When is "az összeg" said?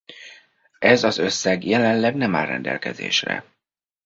1.03-1.65